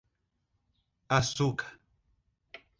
açúcar 1.17 1.61